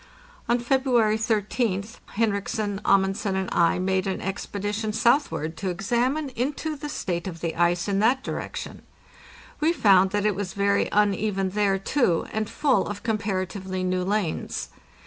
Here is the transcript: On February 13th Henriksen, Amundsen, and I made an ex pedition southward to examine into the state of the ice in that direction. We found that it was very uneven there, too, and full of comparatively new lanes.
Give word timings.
On 0.49 0.57
February 0.57 1.15
13th 1.15 1.97
Henriksen, 2.15 2.81
Amundsen, 2.83 3.35
and 3.35 3.49
I 3.51 3.77
made 3.77 4.07
an 4.07 4.19
ex 4.19 4.47
pedition 4.47 4.93
southward 4.95 5.55
to 5.57 5.69
examine 5.69 6.29
into 6.29 6.75
the 6.75 6.89
state 6.89 7.27
of 7.27 7.39
the 7.39 7.55
ice 7.55 7.87
in 7.87 7.99
that 7.99 8.23
direction. 8.23 8.81
We 9.59 9.71
found 9.71 10.09
that 10.09 10.25
it 10.25 10.33
was 10.33 10.53
very 10.53 10.89
uneven 10.91 11.49
there, 11.51 11.77
too, 11.77 12.25
and 12.31 12.49
full 12.49 12.87
of 12.87 13.03
comparatively 13.03 13.83
new 13.83 14.03
lanes. 14.03 14.69